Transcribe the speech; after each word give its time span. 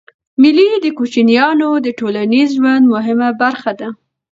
مېلې 0.41 0.69
د 0.81 0.87
کوچنيانو 0.97 1.69
د 1.85 1.87
ټولنیز 1.99 2.49
ژوند 2.57 2.83
مهمه 2.93 3.29
برخه 3.41 3.71
ده. 3.79 3.89